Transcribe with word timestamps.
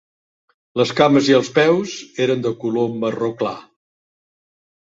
Les 0.79 0.93
cames 0.99 1.29
i 1.31 1.35
els 1.41 1.51
peus 1.59 1.93
eren 2.27 2.43
de 2.47 2.55
color 2.65 2.91
marró 3.07 3.33
clar. 3.43 3.55